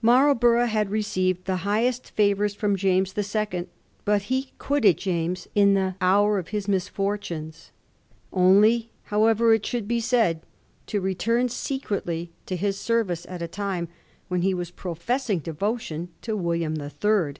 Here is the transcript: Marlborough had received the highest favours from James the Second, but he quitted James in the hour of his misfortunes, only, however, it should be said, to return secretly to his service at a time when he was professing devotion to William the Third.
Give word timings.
Marlborough 0.00 0.64
had 0.64 0.88
received 0.88 1.44
the 1.44 1.56
highest 1.58 2.12
favours 2.12 2.54
from 2.54 2.74
James 2.74 3.12
the 3.12 3.22
Second, 3.22 3.66
but 4.06 4.22
he 4.32 4.52
quitted 4.58 4.96
James 4.96 5.46
in 5.54 5.74
the 5.74 5.94
hour 6.00 6.38
of 6.38 6.48
his 6.48 6.66
misfortunes, 6.66 7.70
only, 8.32 8.88
however, 9.02 9.52
it 9.52 9.66
should 9.66 9.86
be 9.86 10.00
said, 10.00 10.40
to 10.86 11.02
return 11.02 11.50
secretly 11.50 12.30
to 12.46 12.56
his 12.56 12.78
service 12.78 13.26
at 13.28 13.42
a 13.42 13.46
time 13.46 13.88
when 14.28 14.40
he 14.40 14.54
was 14.54 14.70
professing 14.70 15.38
devotion 15.40 16.08
to 16.22 16.34
William 16.34 16.76
the 16.76 16.88
Third. 16.88 17.38